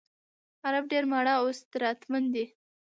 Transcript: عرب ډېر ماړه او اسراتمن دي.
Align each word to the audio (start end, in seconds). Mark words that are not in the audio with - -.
عرب 0.65 0.85
ډېر 0.91 1.03
ماړه 1.11 1.33
او 1.39 1.45
اسراتمن 1.53 2.23
دي. 2.33 2.45